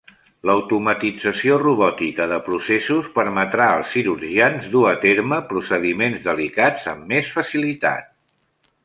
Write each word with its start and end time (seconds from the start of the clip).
L'automatització 0.49 1.57
robòtica 1.63 2.25
de 2.31 2.39
processos 2.47 3.09
permetrà 3.19 3.67
als 3.73 3.93
cirurgians 3.97 4.65
dur 4.77 4.83
a 4.93 4.95
terme 5.07 5.39
procediments 5.53 6.27
delicats 6.31 6.89
amb 6.95 7.07
més 7.13 7.31
facilitat. 7.39 8.11